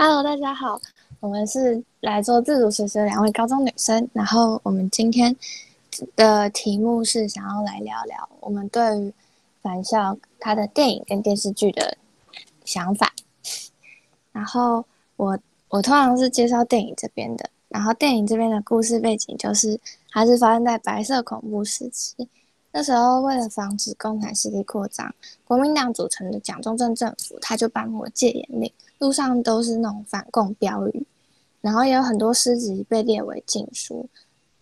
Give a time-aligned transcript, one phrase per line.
[0.00, 0.80] Hello，大家好，
[1.18, 4.08] 我们是来做自主学习的两位高中女生。
[4.12, 5.34] 然后我们今天
[6.14, 9.12] 的题目是想要来聊聊我们对于
[9.60, 11.98] 返校它的电影跟电视剧的
[12.64, 13.12] 想法。
[14.30, 14.84] 然后
[15.16, 15.36] 我
[15.68, 19.80] 我通常是介绍电影这边的，然后电影这边的故事背景就是
[20.12, 22.14] 还是发生在白色恐怖时期。
[22.78, 25.12] 那时候，为了防止共产势力扩张，
[25.44, 31.04] 国民党组成的蒋中正政府他就颁布戒严令，路上都是那种反共标语，
[31.60, 34.08] 然后也有很多诗集被列为禁书，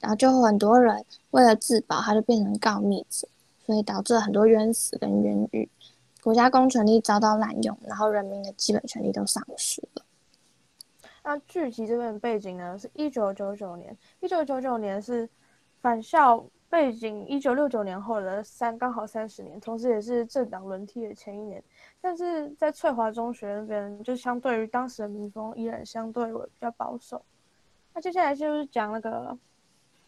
[0.00, 3.28] 然后就很多人为了自保，他就变成告密者，
[3.66, 5.68] 所以导致了很多冤死跟冤狱，
[6.22, 10.02] 国家公权力遭到滥用，然后人民的基本权利都丧失了。
[11.24, 15.28] 那剧集这边背景呢，是一九九九年，一九九九年是
[15.82, 16.42] 返校。
[16.70, 21.62] 背景一九六九年后的三刚好三十年，同时也是政党轮替的前一年。
[22.00, 27.24] 但是在翠华中学那边，就相对于当时的民风依然相对为比较保守。
[27.94, 29.36] 那接下来就是讲那个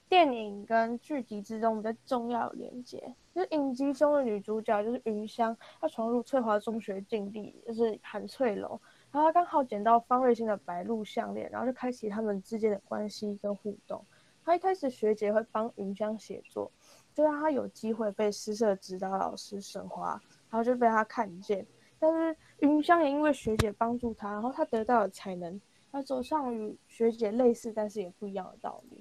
[0.08, 8.78] 电影跟剧集之中比较重要的连接，就是影集中的女主角就是云香，她闯入翠华中学禁地，就是韩翠楼，
[9.10, 14.04] 然后她刚好捡到方瑞欣的白鹿项链，然后就开启他们之间的关系跟互动。
[14.44, 16.70] 他一开始学姐会帮云香写作，
[17.14, 21.64] 就让他有机会被诗社指导老师沈华，然后就被他看见。
[21.98, 25.60] 但是云香也因为学姐帮助他，然后他得到了才能，
[25.92, 28.96] 他走上与学姐类似但是也不一样的道路。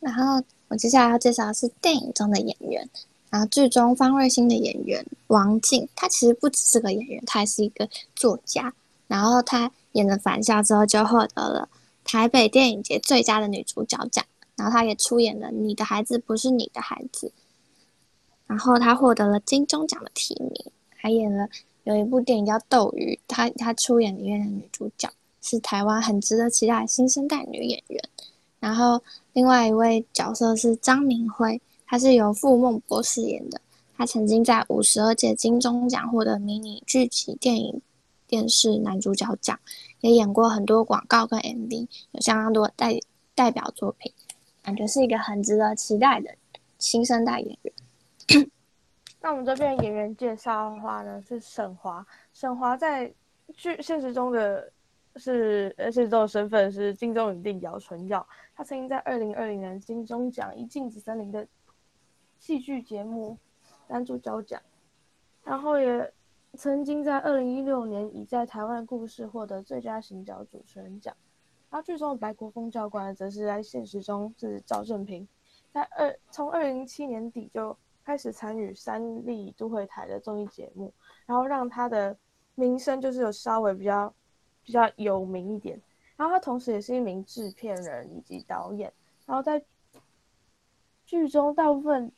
[0.00, 2.88] 然后我接下来要介绍的是电影中的演员，
[3.30, 8.72] 然后剧中方瑞欣的演员王静，她其实不只是个演员，她还是一个作家。
[9.06, 11.68] 然后她演了《返校》之后就获得了。
[12.04, 14.24] 台北电影节最佳的女主角奖，
[14.56, 17.28] 然后她也出演了《你的孩子不是你的孩子》，
[18.46, 20.52] 然后她获得了金钟奖的提名，
[20.96, 21.48] 还演了
[21.84, 25.08] 有一部电影叫《斗鱼》，她她出演里面的女主角
[25.40, 28.02] 是台湾很值得期待的新生代女演员。
[28.60, 33.60] 然后另外一位角色是张明辉，她是由傅孟博饰演的，
[33.96, 37.80] 她曾经在五十二届金钟奖获得迷你剧集电影。
[38.32, 39.60] 电视男主角奖，
[40.00, 42.98] 也演过很多广告跟 MV，有相当多代
[43.34, 44.10] 代表作品，
[44.62, 46.34] 感觉是一个很值得期待的
[46.78, 48.50] 新生代演员。
[49.20, 52.06] 那我们这边演员介绍的话呢，是沈华。
[52.32, 53.12] 沈华在
[53.54, 54.72] 剧现实中的
[55.16, 58.26] 是呃现实中的身份是金钟影帝姚纯耀，
[58.56, 61.46] 他曾经在二零二零年金钟奖一《镜子森林》的
[62.38, 63.36] 戏剧节目
[63.88, 64.58] 男主角奖，
[65.44, 66.10] 然后也。
[66.58, 71.16] 曾经在二零一六年已在台湾故事获得最佳行脚主持人奖，
[71.70, 75.26] 而剧中的白国峰教官则是在现实中是赵正平，
[75.72, 77.74] 在二从二零一七年底就
[78.04, 80.92] 开始参与三立都会台的综艺节目，
[81.24, 82.14] 然后让他的
[82.54, 84.12] 名声就是有稍微比较
[84.62, 85.80] 比较有名一点，
[86.16, 88.92] 然后他同时也是一名制片人以及导演，
[89.24, 89.64] 然后在
[91.06, 92.12] 剧中大部分。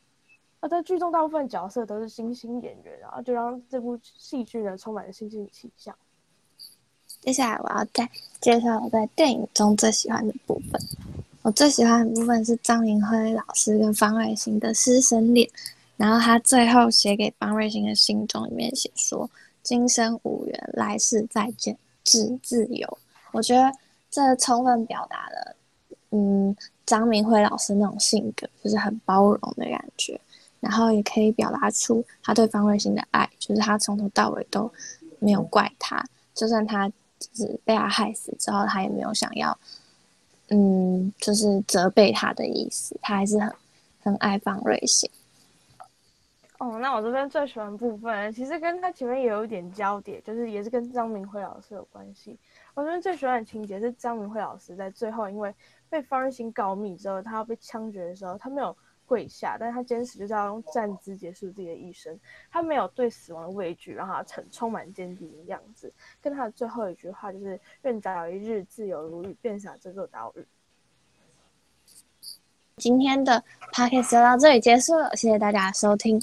[0.67, 5.95] 在剧中大部分角色都是新兴演员，然后就让这部戏剧呢充满了新兴气象。
[7.21, 8.09] 接下来我要再
[8.39, 10.79] 介绍我在电影中最喜欢的部分。
[11.41, 15.49] 我最喜欢的部分是张明辉老师跟方瑞欣的师生恋。
[15.97, 19.29] 然后他最后写给方瑞欣的信中里面写说
[19.63, 22.97] ：“今生无缘，来世再见，致自由。”
[23.31, 23.71] 我觉得
[24.11, 25.55] 这充分表达了，
[26.11, 26.53] 嗯，
[26.85, 30.19] 张明辉老师那种性格，就是很包容的感觉。
[30.59, 34.71] 然后也可以表达出他对方瑞欣的爱，就是他从头到尾都
[35.19, 39.55] 没有怪他，就算他就是被他害死之后，他也没有想要，
[40.49, 43.53] 嗯，就是责备他的意思，他还是很
[44.01, 45.09] 很爱方瑞欣。
[46.57, 52.35] 哦，那我这边最喜欢部分，其实跟他前面也有一点交叠，就是也是跟张明辉老师有关系。
[52.73, 55.53] 我这边最喜欢的情节是张明辉老师在最后因为
[55.89, 58.75] 被方瑞欣告密之后，他要被枪决的时候，他没有。
[59.05, 62.17] 跪下，但是他坚持就是要用站姿结束自己的一生。
[62.51, 65.91] 他没有对死亡的畏惧，让他成充满坚定的样子。
[66.21, 70.45] 跟他的最后一句话就是“愿早一日自由如雨，遍洒这座岛屿”。
[72.77, 73.41] 今天的
[73.71, 76.13] podcast 就到这里结束了，谢谢大家的收听。